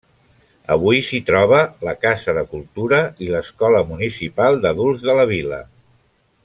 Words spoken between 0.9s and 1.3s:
s'hi